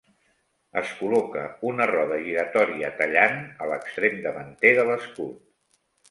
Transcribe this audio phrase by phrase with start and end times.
[0.79, 1.41] Es col·loca
[1.71, 5.37] una roda giratòria tallant a l'extrem davanter de l'escut.